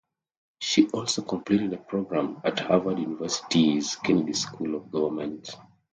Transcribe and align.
She 0.57 0.89
also 0.89 1.21
completed 1.21 1.73
a 1.73 1.77
program 1.77 2.41
at 2.43 2.59
Harvard 2.61 2.97
University's 2.97 3.97
Kennedy 3.97 4.33
School 4.33 4.73
of 4.73 4.89
Government. 4.89 5.51